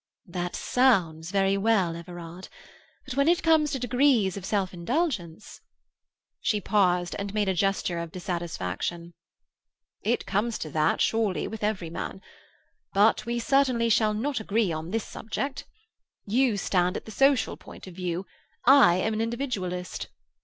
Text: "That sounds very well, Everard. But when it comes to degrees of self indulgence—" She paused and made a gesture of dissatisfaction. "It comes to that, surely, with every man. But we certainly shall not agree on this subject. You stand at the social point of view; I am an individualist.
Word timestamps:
"That 0.25 0.55
sounds 0.55 1.29
very 1.29 1.57
well, 1.57 1.95
Everard. 1.95 2.49
But 3.05 3.13
when 3.15 3.27
it 3.27 3.43
comes 3.43 3.69
to 3.69 3.77
degrees 3.77 4.35
of 4.35 4.45
self 4.47 4.73
indulgence—" 4.73 5.61
She 6.39 6.59
paused 6.59 7.15
and 7.19 7.35
made 7.35 7.47
a 7.47 7.53
gesture 7.53 7.99
of 7.99 8.11
dissatisfaction. 8.11 9.13
"It 10.01 10.25
comes 10.25 10.57
to 10.57 10.71
that, 10.71 11.01
surely, 11.01 11.47
with 11.47 11.63
every 11.63 11.91
man. 11.91 12.19
But 12.95 13.27
we 13.27 13.37
certainly 13.37 13.89
shall 13.89 14.15
not 14.15 14.39
agree 14.39 14.71
on 14.71 14.89
this 14.89 15.05
subject. 15.05 15.65
You 16.25 16.57
stand 16.57 16.97
at 16.97 17.05
the 17.05 17.11
social 17.11 17.55
point 17.55 17.85
of 17.85 17.93
view; 17.93 18.25
I 18.65 18.95
am 18.95 19.13
an 19.13 19.21
individualist. 19.21 20.07